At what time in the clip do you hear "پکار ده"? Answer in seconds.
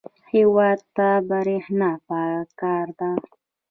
2.07-3.09